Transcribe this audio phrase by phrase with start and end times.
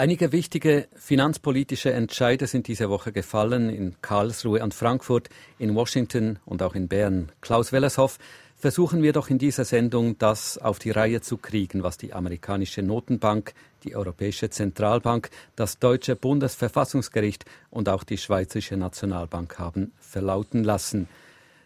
[0.00, 5.28] Einige wichtige finanzpolitische Entscheide sind diese Woche gefallen in Karlsruhe und Frankfurt,
[5.58, 7.32] in Washington und auch in Bern.
[7.40, 8.20] Klaus Wellershoff,
[8.56, 12.80] versuchen wir doch in dieser Sendung, das auf die Reihe zu kriegen, was die amerikanische
[12.80, 21.08] Notenbank, die Europäische Zentralbank, das deutsche Bundesverfassungsgericht und auch die Schweizerische Nationalbank haben verlauten lassen.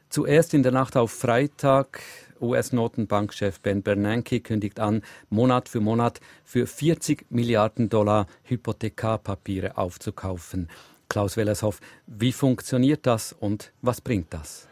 [0.08, 2.00] Zuerst in der Nacht auf Freitag
[2.42, 10.68] US-Notenbankchef Ben Bernanke kündigt an, Monat für Monat für 40 Milliarden Dollar Hypothekarpapiere aufzukaufen.
[11.08, 14.68] Klaus Wellershoff, wie funktioniert das und was bringt das?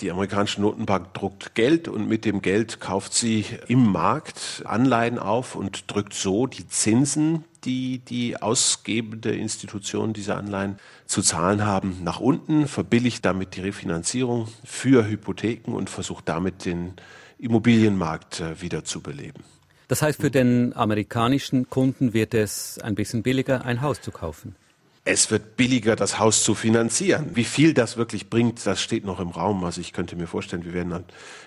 [0.00, 5.56] Die amerikanische Notenbank druckt Geld und mit dem Geld kauft sie im Markt Anleihen auf
[5.56, 12.20] und drückt so die Zinsen, die die ausgebende Institution dieser Anleihen zu zahlen haben, nach
[12.20, 16.94] unten, verbilligt damit die Refinanzierung für Hypotheken und versucht damit den
[17.38, 19.44] Immobilienmarkt äh, wieder zu beleben.
[19.88, 24.56] Das heißt, für den amerikanischen Kunden wird es ein bisschen billiger, ein Haus zu kaufen
[25.06, 27.30] es wird billiger, das Haus zu finanzieren.
[27.34, 29.62] Wie viel das wirklich bringt, das steht noch im Raum.
[29.64, 31.04] Also ich könnte mir vorstellen, wir werden dann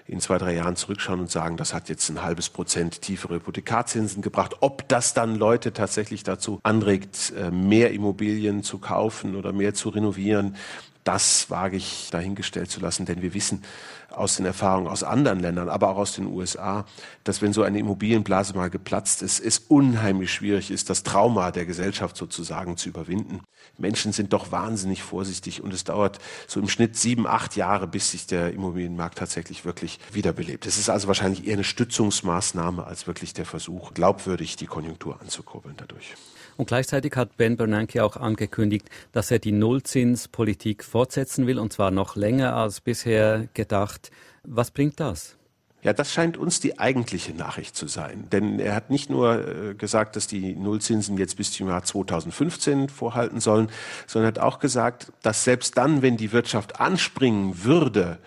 [0.08, 4.22] in zwei, drei Jahren zurückschauen und sagen, das hat jetzt ein halbes Prozent tiefere Hypothekarzinsen
[4.22, 4.56] gebracht.
[4.62, 9.90] Ob das dann Leute tatsächlich dazu anregt, äh, mehr Immobilien zu kaufen oder mehr zu
[9.90, 10.56] renovieren,
[11.04, 13.64] das wage ich dahingestellt zu lassen, denn wir wissen,
[14.12, 16.86] aus den Erfahrungen aus anderen Ländern, aber auch aus den USA,
[17.24, 21.66] dass wenn so eine Immobilienblase mal geplatzt ist, es unheimlich schwierig ist, das Trauma der
[21.66, 23.42] Gesellschaft sozusagen zu überwinden.
[23.78, 28.12] Menschen sind doch wahnsinnig vorsichtig und es dauert so im Schnitt sieben, acht Jahre, bis
[28.12, 30.66] sich der Immobilienmarkt tatsächlich wirklich wiederbelebt.
[30.66, 35.76] Es ist also wahrscheinlich eher eine Stützungsmaßnahme als wirklich der Versuch, glaubwürdig die Konjunktur anzukurbeln
[35.78, 36.16] dadurch.
[36.60, 41.92] Und gleichzeitig hat Ben Bernanke auch angekündigt, dass er die Nullzinspolitik fortsetzen will, und zwar
[41.92, 44.12] noch länger als bisher gedacht.
[44.44, 45.38] Was bringt das?
[45.82, 48.28] Ja, das scheint uns die eigentliche Nachricht zu sein.
[48.32, 52.90] Denn er hat nicht nur äh, gesagt, dass die Nullzinsen jetzt bis zum Jahr 2015
[52.90, 53.70] vorhalten sollen,
[54.06, 58.18] sondern hat auch gesagt, dass selbst dann, wenn die Wirtschaft anspringen würde,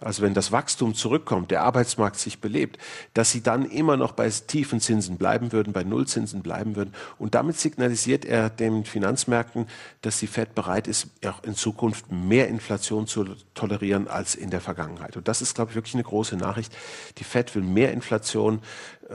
[0.00, 2.78] also wenn das Wachstum zurückkommt, der Arbeitsmarkt sich belebt,
[3.14, 6.94] dass sie dann immer noch bei tiefen Zinsen bleiben würden, bei Nullzinsen bleiben würden.
[7.18, 9.66] Und damit signalisiert er den Finanzmärkten,
[10.02, 13.24] dass die Fed bereit ist, auch in Zukunft mehr Inflation zu
[13.54, 15.16] tolerieren als in der Vergangenheit.
[15.16, 16.72] Und das ist, glaube ich, wirklich eine große Nachricht.
[17.18, 18.60] Die Fed will mehr Inflation.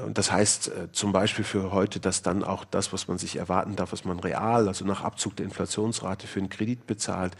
[0.03, 3.37] Und das heißt äh, zum Beispiel für heute, dass dann auch das, was man sich
[3.37, 7.33] erwarten darf, was man real, also nach Abzug der Inflationsrate für einen Kredit bezahlt,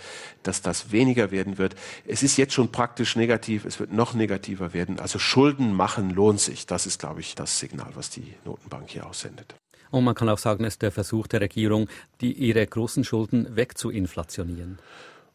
[0.43, 1.75] dass das weniger werden wird.
[2.07, 4.99] Es ist jetzt schon praktisch negativ, es wird noch negativer werden.
[4.99, 6.65] Also Schulden machen lohnt sich.
[6.65, 9.55] Das ist, glaube ich, das Signal, was die Notenbank hier aussendet.
[9.91, 11.87] Und man kann auch sagen, es ist der Versuch der Regierung,
[12.21, 14.79] die, ihre großen Schulden wegzuinflationieren.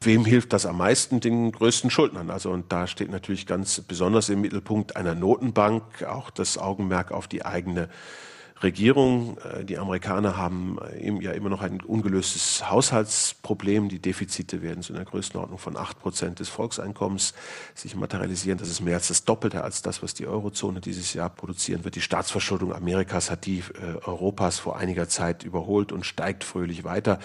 [0.02, 1.20] Wem hilft das am meisten?
[1.20, 2.30] Den größten Schuldnern.
[2.30, 7.28] Also, und da steht natürlich ganz besonders im Mittelpunkt einer Notenbank auch das Augenmerk auf
[7.28, 7.90] die eigene
[8.62, 9.38] Regierung.
[9.38, 13.88] Äh, die Amerikaner haben äh, ja immer noch ein ungelöstes Haushaltsproblem.
[13.88, 17.34] Die Defizite werden so in der Größenordnung von acht Prozent des Volkseinkommens
[17.74, 18.58] sich materialisieren.
[18.58, 21.94] Das ist mehr als das Doppelte als das, was die Eurozone dieses Jahr produzieren wird.
[21.94, 27.18] Die Staatsverschuldung Amerikas hat die äh, Europas vor einiger Zeit überholt und steigt fröhlich weiter.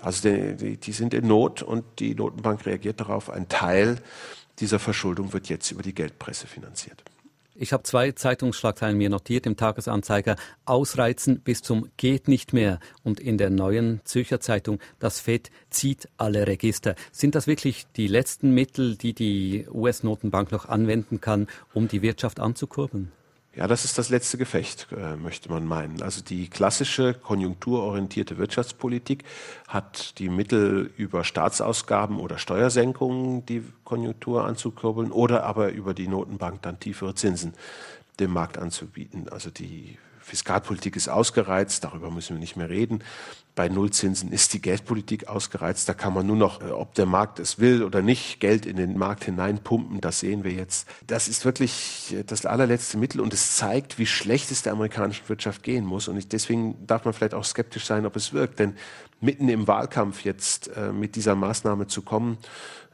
[0.00, 3.30] Also die, die sind in Not und die Notenbank reagiert darauf.
[3.30, 4.00] Ein Teil
[4.58, 7.02] dieser Verschuldung wird jetzt über die Geldpresse finanziert.
[7.58, 10.36] Ich habe zwei Zeitungsschlagzeilen mir notiert im Tagesanzeiger.
[10.66, 12.80] Ausreizen bis zum geht nicht mehr.
[13.02, 16.94] Und in der neuen Zürcher Zeitung, das FED zieht alle Register.
[17.12, 22.40] Sind das wirklich die letzten Mittel, die die US-Notenbank noch anwenden kann, um die Wirtschaft
[22.40, 23.10] anzukurbeln?
[23.56, 26.02] Ja, das ist das letzte Gefecht, äh, möchte man meinen.
[26.02, 29.24] Also die klassische konjunkturorientierte Wirtschaftspolitik
[29.66, 36.60] hat die Mittel über Staatsausgaben oder Steuersenkungen die Konjunktur anzukurbeln oder aber über die Notenbank
[36.60, 37.54] dann tiefere Zinsen
[38.20, 39.30] dem Markt anzubieten.
[39.30, 39.96] Also die
[40.26, 43.04] Fiskalpolitik ist ausgereizt, darüber müssen wir nicht mehr reden.
[43.54, 45.88] Bei Nullzinsen ist die Geldpolitik ausgereizt.
[45.88, 48.76] Da kann man nur noch, äh, ob der Markt es will oder nicht, Geld in
[48.76, 50.00] den Markt hineinpumpen.
[50.00, 50.88] Das sehen wir jetzt.
[51.06, 55.28] Das ist wirklich äh, das allerletzte Mittel und es zeigt, wie schlecht es der amerikanischen
[55.28, 56.08] Wirtschaft gehen muss.
[56.08, 58.58] Und ich, deswegen darf man vielleicht auch skeptisch sein, ob es wirkt.
[58.58, 58.74] Denn
[59.20, 62.38] mitten im Wahlkampf jetzt äh, mit dieser Maßnahme zu kommen,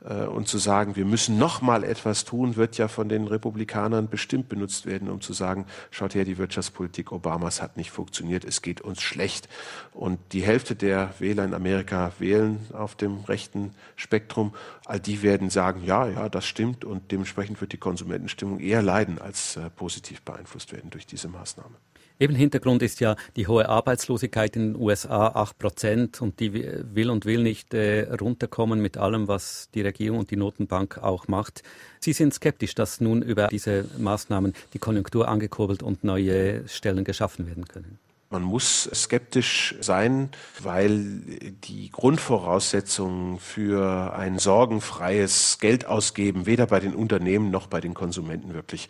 [0.05, 4.09] äh, und zu sagen, wir müssen noch mal etwas tun, wird ja von den Republikanern
[4.09, 8.63] bestimmt benutzt werden, um zu sagen, schaut her, die Wirtschaftspolitik Obamas hat nicht funktioniert, es
[8.63, 9.49] geht uns schlecht.
[9.93, 14.55] Und die Hälfte der Wähler in Amerika wählen auf dem rechten Spektrum.
[14.87, 19.21] All die werden sagen, ja, ja, das stimmt und dementsprechend wird die Konsumentenstimmung eher leiden
[19.21, 21.77] als äh, positiv beeinflusst werden durch diese Maßnahme.
[22.19, 27.11] Eben Hintergrund ist ja die hohe Arbeitslosigkeit in den USA, 8 Prozent, und die will
[27.11, 31.63] und will nicht äh, runterkommen mit allem, was die Regierung und die Notenbank auch macht.
[32.01, 37.47] Sie sind skeptisch, dass nun über diese Maßnahmen die Konjunktur angekurbelt und neue Stellen geschaffen
[37.47, 37.99] werden können.
[38.33, 41.21] Man muss skeptisch sein, weil
[41.65, 48.89] die Grundvoraussetzungen für ein sorgenfreies Geldausgeben weder bei den Unternehmen noch bei den Konsumenten wirklich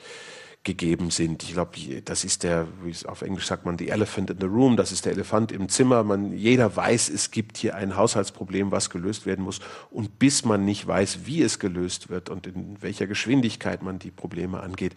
[0.65, 1.43] gegeben sind.
[1.43, 1.73] Ich glaube,
[2.05, 4.93] das ist der, wie es auf Englisch sagt man, the elephant in the room, das
[4.93, 6.05] ist der Elefant im Zimmer.
[6.05, 9.61] Man, jeder weiß, es gibt hier ein Haushaltsproblem, was gelöst werden muss.
[9.91, 14.13] Und bis man nicht weiß, wie es gelöst wird und in welcher Geschwindigkeit man die
[14.13, 14.95] Probleme angeht,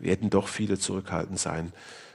[0.00, 1.72] werden doch viele zurückhaltend sein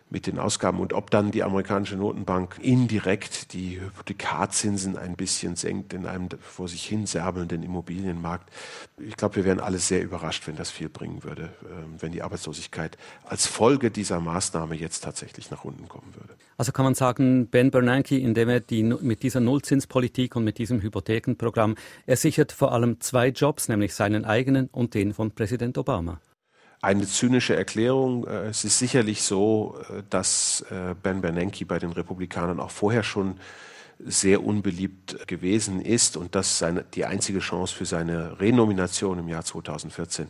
[0.10, 5.94] mit den Ausgaben und ob dann die amerikanische Notenbank indirekt die Hypothekarzinsen ein bisschen senkt
[5.94, 8.50] in einem vor sich hin serbelnden Immobilienmarkt.
[8.98, 12.24] Ich glaube, wir wären alle sehr überrascht, wenn das viel bringen würde, ähm, wenn die
[12.24, 16.34] Arbeitslosigkeit als Folge dieser Maßnahme jetzt tatsächlich nach unten kommen würde.
[16.58, 20.82] Also kann man sagen, Ben Bernanke, indem er die, mit dieser Nullzinspolitik und mit diesem
[20.82, 21.76] Hypothekenprogramm,
[22.06, 26.20] er sichert vor allem zwei Jobs, nämlich seinen eigenen und den von Präsident Obama
[26.82, 28.26] eine zynische Erklärung.
[28.28, 33.04] Äh, es ist sicherlich so, äh, dass äh, Ben Bernanke bei den Republikanern auch vorher
[33.04, 33.40] schon
[34.00, 39.44] sehr unbeliebt gewesen ist und dass seine, die einzige Chance für seine Renomination im Jahr
[39.44, 40.30] 2014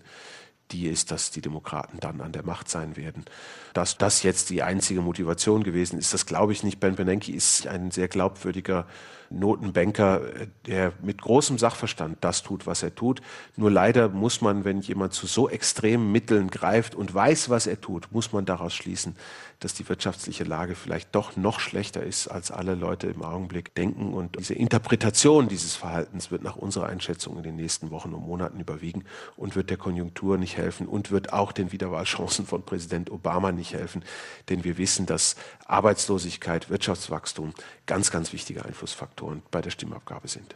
[0.72, 3.26] die ist, dass die Demokraten dann an der Macht sein werden.
[3.74, 6.80] Dass das jetzt die einzige Motivation gewesen ist, das glaube ich nicht.
[6.80, 8.86] Ben Bernanke ist ein sehr glaubwürdiger
[9.30, 10.22] Notenbanker,
[10.66, 13.22] der mit großem Sachverstand das tut, was er tut.
[13.56, 17.80] Nur leider muss man, wenn jemand zu so extremen Mitteln greift und weiß, was er
[17.80, 19.16] tut, muss man daraus schließen,
[19.60, 24.14] dass die wirtschaftliche Lage vielleicht doch noch schlechter ist, als alle Leute im Augenblick denken.
[24.14, 28.60] Und diese Interpretation dieses Verhaltens wird nach unserer Einschätzung in den nächsten Wochen und Monaten
[28.60, 29.04] überwiegen
[29.36, 33.74] und wird der Konjunktur nicht helfen und wird auch den Wiederwahlchancen von Präsident Obama nicht
[33.74, 34.04] helfen.
[34.50, 35.36] Denn wir wissen, dass
[35.68, 37.54] Arbeitslosigkeit, Wirtschaftswachstum
[37.86, 39.19] ganz, ganz wichtige Einflussfaktoren
[39.52, 40.56] bei der Stimmabgabe sind.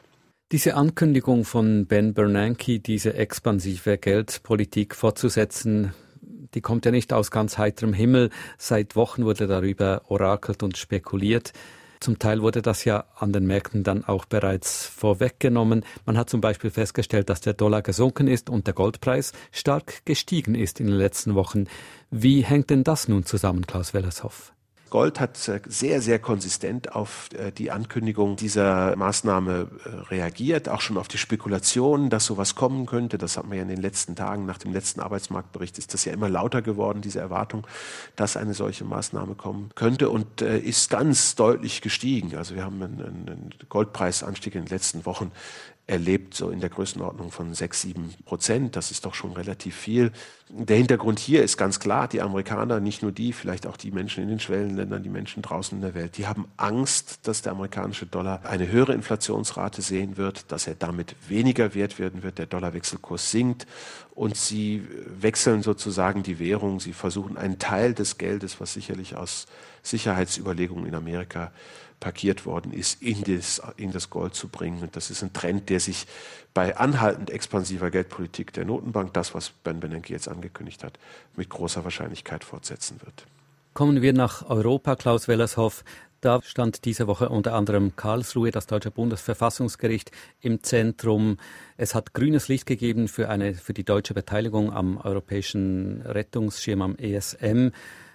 [0.51, 5.93] Diese Ankündigung von Ben Bernanke, diese expansive Geldpolitik fortzusetzen,
[6.53, 8.29] die kommt ja nicht aus ganz heiterem Himmel.
[8.57, 11.53] Seit Wochen wurde darüber orakelt und spekuliert.
[11.99, 15.85] Zum Teil wurde das ja an den Märkten dann auch bereits vorweggenommen.
[16.05, 20.53] Man hat zum Beispiel festgestellt, dass der Dollar gesunken ist und der Goldpreis stark gestiegen
[20.53, 21.65] ist in den letzten Wochen.
[22.11, 24.53] Wie hängt denn das nun zusammen, Klaus Wellershoff?
[24.93, 30.81] Gold hat äh, sehr, sehr konsistent auf äh, die Ankündigung dieser Maßnahme äh, reagiert, auch
[30.81, 33.17] schon auf die Spekulationen, dass sowas kommen könnte.
[33.17, 36.13] Das hat man ja in den letzten Tagen nach dem letzten Arbeitsmarktbericht ist das ja
[36.13, 37.65] immer lauter geworden, diese Erwartung,
[38.15, 42.35] dass eine solche Maßnahme kommen könnte und ist ganz deutlich gestiegen.
[42.35, 45.31] Also wir haben einen, einen Goldpreisanstieg in den letzten Wochen
[45.85, 48.77] erlebt, so in der Größenordnung von sechs, sieben Prozent.
[48.77, 50.13] Das ist doch schon relativ viel.
[50.47, 54.23] Der Hintergrund hier ist ganz klar, die Amerikaner, nicht nur die, vielleicht auch die Menschen
[54.23, 58.05] in den Schwellenländern, die Menschen draußen in der Welt, die haben Angst, dass der amerikanische
[58.05, 63.31] Dollar eine höhere Inflationsrate sehen wird, dass er damit weniger wert werden wird, der Dollarwechselkurs
[63.31, 63.67] sinkt
[64.15, 66.79] und sie wechseln sozusagen die Währung.
[66.79, 69.47] Sie versuchen einen Teil des Geldes, was sicherlich aus
[69.81, 71.51] Sicherheitsüberlegungen in Amerika
[72.03, 74.81] parkiert worden ist, in das, in das Gold zu bringen.
[74.81, 76.05] Und das ist ein Trend, der sich
[76.53, 80.99] bei anhaltend expansiver Geldpolitik der Notenbank, das, was Ben Bernanke jetzt angekündigt hat,
[81.37, 83.25] mit großer Wahrscheinlichkeit fortsetzen wird.
[83.73, 85.85] Kommen wir nach Europa, Klaus Wellershoff.
[86.19, 90.11] Da stand diese Woche unter anderem Karlsruhe, das deutsche Bundesverfassungsgericht,
[90.41, 91.37] im Zentrum.
[91.77, 96.95] Es hat grünes Licht gegeben für, eine, für die deutsche Beteiligung am europäischen Rettungsschirm, am
[96.97, 97.71] ESM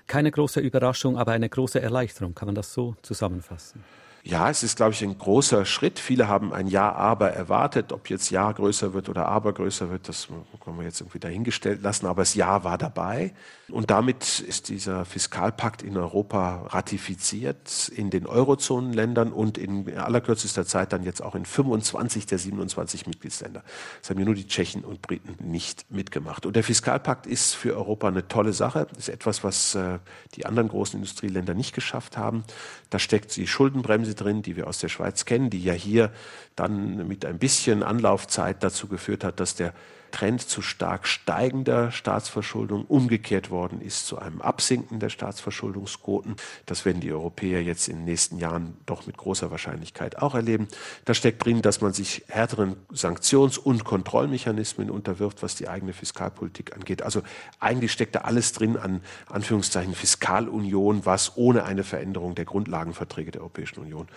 [0.09, 2.35] keine große Überraschung, aber eine große Erleichterung.
[2.35, 3.85] Kann man das so zusammenfassen?
[4.29, 5.99] Ja, es ist, glaube ich, ein großer Schritt.
[5.99, 7.95] Viele haben ein Ja, aber erwartet.
[7.95, 10.29] Ob jetzt Ja größer wird oder aber größer wird, das
[10.63, 12.05] können wir jetzt irgendwie dahingestellt lassen.
[12.05, 13.33] Aber das Ja war dabei.
[13.71, 20.93] Und damit ist dieser Fiskalpakt in Europa ratifiziert in den Eurozonenländern und in allerkürzester Zeit
[20.93, 23.63] dann jetzt auch in 25 der 27 Mitgliedsländer.
[24.03, 26.45] Das haben ja nur die Tschechen und Briten nicht mitgemacht.
[26.45, 28.89] Und der Fiskalpakt ist für Europa eine tolle Sache.
[28.91, 30.01] Das ist etwas, was äh,
[30.35, 32.45] die anderen großen Industrieländer nicht geschafft haben.
[32.91, 36.13] Da steckt die Schuldenbremse drin, die wir aus der Schweiz kennen, die ja hier
[36.57, 39.73] dann mit ein bisschen Anlaufzeit dazu geführt hat, dass der
[40.11, 46.37] Trend zu stark steigender Staatsverschuldung umgekehrt worden ist zu einem Absinken der Staatsverschuldungsquoten.
[46.67, 50.69] Das werden die Europäer jetzt in den nächsten Jahren doch mit großer Wahrscheinlichkeit auch erleben.
[51.05, 56.75] Da steckt drin, dass man sich härteren Sanktions- und Kontrollmechanismen unterwirft, was die eigene Fiskalpolitik
[56.75, 57.03] angeht.
[57.03, 57.23] Also
[57.61, 63.43] eigentlich steckt da alles drin an Anführungszeichen Fiskalunion, was ohne eine Veränderung der Grundlagenverträge der
[63.43, 64.09] Europäischen Union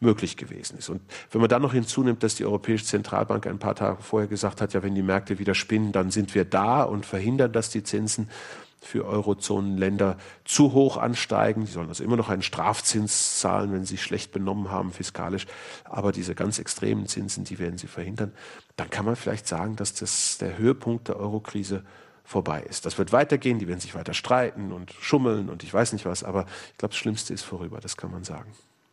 [0.00, 0.88] möglich gewesen ist.
[0.88, 4.60] Und wenn man dann noch hinzunimmt, dass die Europäische Zentralbank ein paar Tage vorher gesagt
[4.60, 7.82] hat, ja, wenn die Märkte wieder spinnen, dann sind wir da und verhindern, dass die
[7.82, 8.30] Zinsen
[8.80, 11.66] für Eurozonenländer zu hoch ansteigen.
[11.66, 15.46] Die sollen also immer noch einen Strafzins zahlen, wenn sie sich schlecht benommen haben fiskalisch.
[15.84, 18.32] Aber diese ganz extremen Zinsen, die werden sie verhindern.
[18.76, 21.84] Dann kann man vielleicht sagen, dass das der Höhepunkt der Eurokrise
[22.24, 22.86] vorbei ist.
[22.86, 26.22] Das wird weitergehen, die werden sich weiter streiten und schummeln und ich weiß nicht was,
[26.22, 28.52] aber ich glaube, das Schlimmste ist vorüber, das kann man sagen.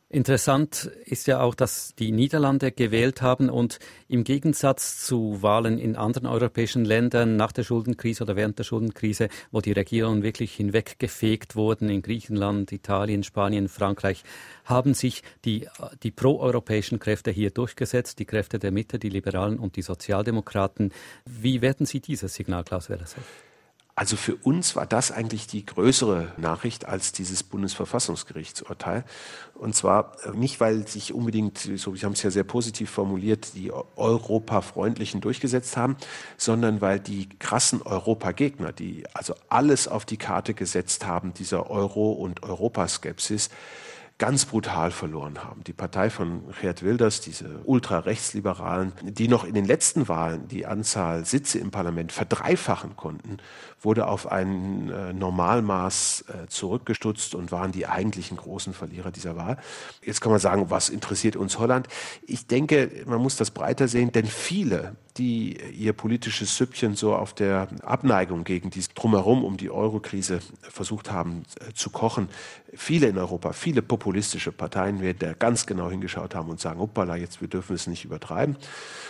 [0.09, 5.97] Interessant ist ja auch, dass die Niederlande gewählt haben und im Gegensatz zu Wahlen in
[5.97, 11.57] anderen europäischen Ländern nach der Schuldenkrise oder während der Schuldenkrise, wo die Regierungen wirklich hinweggefegt
[11.57, 14.23] wurden, in Griechenland, Italien, Spanien, Frankreich,
[14.63, 15.67] haben sich die,
[16.03, 20.93] die proeuropäischen Kräfte hier durchgesetzt, die Kräfte der Mitte, die Liberalen und die Sozialdemokraten.
[21.25, 23.25] Wie werden Sie dieses Signal, Klaus Wellershoff?
[23.97, 29.03] Also für uns war das eigentlich die größere Nachricht als dieses Bundesverfassungsgerichtsurteil.
[29.55, 33.55] Und zwar äh, nicht, weil sich unbedingt, so Sie haben es ja sehr positiv formuliert,
[33.55, 35.97] die Europafreundlichen durchgesetzt haben,
[36.37, 42.11] sondern weil die krassen Europagegner, die also alles auf die Karte gesetzt haben, dieser Euro-
[42.11, 43.49] und Europaskepsis,
[44.17, 45.63] ganz brutal verloren haben.
[45.63, 51.23] Die Partei von Geert Wilders, diese ultrarechtsliberalen, die noch in den letzten Wahlen die Anzahl
[51.25, 53.37] Sitze im Parlament verdreifachen konnten,
[53.79, 59.57] wurde auf ein äh, Normalmaß äh, zurückgestutzt und waren die eigentlichen großen Verlierer dieser Wahl.
[60.03, 61.87] Jetzt kann man sagen, was interessiert uns Holland?
[62.25, 67.33] Ich denke, man muss das breiter sehen, denn viele die ihr politisches Süppchen so auf
[67.33, 72.29] der Abneigung gegen dieses Drumherum um die Eurokrise versucht haben äh, zu kochen.
[72.73, 77.17] Viele in Europa, viele populistische Parteien werden da ganz genau hingeschaut haben und sagen, hoppala,
[77.17, 78.55] jetzt wir dürfen es nicht übertreiben.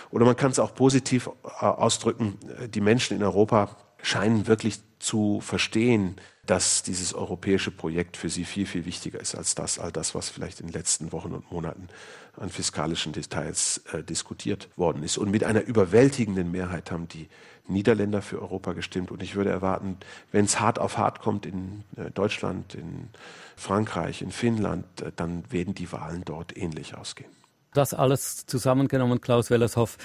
[0.10, 1.30] Oder man kann es auch positiv
[1.62, 8.18] äh, ausdrücken, äh, die Menschen in Europa scheinen wirklich zu verstehen, dass dieses europäische Projekt
[8.18, 11.12] für sie viel, viel wichtiger ist als das, all das, was vielleicht in den letzten
[11.12, 11.90] Wochen und Monaten
[12.38, 15.18] an fiskalischen Details äh, diskutiert worden ist.
[15.18, 17.28] Und mit einer überwältigenden Mehrheit haben die
[17.68, 19.12] Niederländer für Europa gestimmt.
[19.12, 19.98] Und ich würde erwarten,
[20.32, 23.10] wenn es hart auf hart kommt in äh, Deutschland, in
[23.56, 27.30] Frankreich, in Finnland, äh, dann werden die Wahlen dort ähnlich ausgehen.
[27.74, 29.98] Das alles zusammengenommen, Klaus Wellershoff.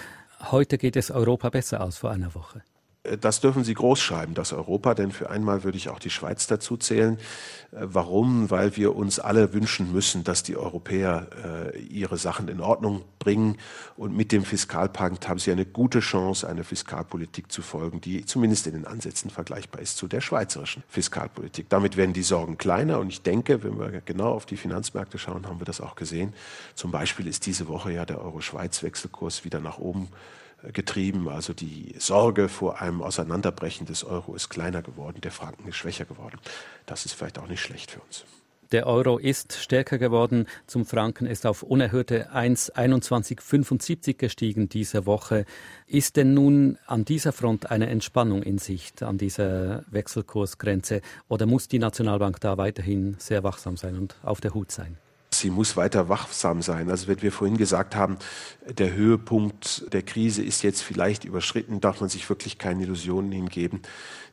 [0.50, 2.62] Heute geht es Europa besser aus vor einer Woche.
[3.02, 6.10] Äh, das dürfen Sie groß schreiben, das Europa, denn für einmal würde ich auch die
[6.10, 7.18] Schweiz dazu zählen.
[7.72, 8.50] Äh, warum?
[8.50, 11.26] Weil wir uns alle wünschen müssen, dass die Europäer
[11.74, 13.58] äh, ihre Sachen in Ordnung bringen.
[13.96, 18.66] Und mit dem Fiskalpakt haben sie eine gute Chance, eine Fiskalpolitik zu folgen, die zumindest
[18.66, 21.68] in den Ansätzen vergleichbar ist zu der schweizerischen Fiskalpolitik.
[21.68, 22.98] Damit werden die Sorgen kleiner.
[22.98, 26.32] Und ich denke, wenn wir genau auf die Finanzmärkte schauen, haben wir das auch gesehen.
[26.74, 30.08] Zum Beispiel ist diese Woche ja der Euro-Schweiz-Wechselkurs wieder nach oben
[30.72, 31.28] getrieben.
[31.28, 36.04] Also die Sorge vor einem Auseinanderbrechen des Euro ist kleiner geworden, der Franken ist schwächer
[36.04, 36.38] geworden.
[36.86, 38.24] Das ist vielleicht auch nicht schlecht für uns.
[38.72, 40.46] Der Euro ist stärker geworden.
[40.66, 45.44] Zum Franken ist auf unerhörte 1,2175 gestiegen diese Woche.
[45.86, 51.02] Ist denn nun an dieser Front eine Entspannung in Sicht, an dieser Wechselkursgrenze?
[51.28, 54.96] Oder muss die Nationalbank da weiterhin sehr wachsam sein und auf der Hut sein?
[55.34, 56.90] Sie muss weiter wachsam sein.
[56.90, 58.18] Also wenn wir vorhin gesagt haben,
[58.68, 63.82] der Höhepunkt der Krise ist jetzt vielleicht überschritten, darf man sich wirklich keine Illusionen hingeben.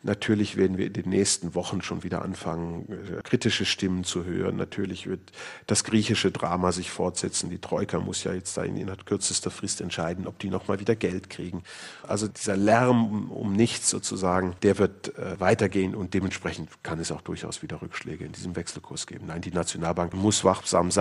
[0.02, 4.56] Natürlich werden wir in den nächsten Wochen schon wieder anfangen, äh, kritische Stimmen zu hören.
[4.56, 5.34] Natürlich wird
[5.68, 7.50] das griechische Drama sich fortsetzen.
[7.50, 10.96] Die Troika muss ja jetzt da in innerhalb kürzester Frist entscheiden, ob die nochmal wieder
[10.96, 11.64] Geld kriegen.
[12.08, 17.22] Also dieser Lärm um nichts sozusagen, der wird äh, weitergehen und dementsprechend kann es auch
[17.22, 19.26] durchaus wieder Rückschläge in diesem Wechselkurs geben.
[19.28, 20.99] Nein, die Nationalbank muss wachsam sein.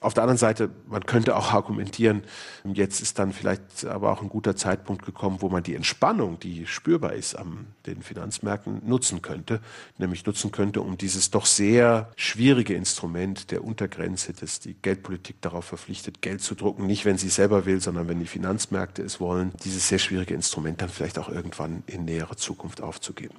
[0.00, 2.22] Auf der anderen Seite, man könnte auch argumentieren,
[2.64, 6.66] jetzt ist dann vielleicht aber auch ein guter Zeitpunkt gekommen, wo man die Entspannung, die
[6.66, 9.60] spürbar ist am den Finanzmärkten, nutzen könnte,
[9.98, 15.64] nämlich nutzen könnte, um dieses doch sehr schwierige Instrument der Untergrenze, das die Geldpolitik darauf
[15.64, 19.52] verpflichtet, Geld zu drucken, nicht wenn sie selber will, sondern wenn die Finanzmärkte es wollen,
[19.64, 23.36] dieses sehr schwierige Instrument dann vielleicht auch irgendwann in näherer Zukunft aufzugeben.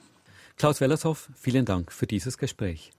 [0.58, 2.92] Klaus Wellershoff, vielen Dank für dieses Gespräch.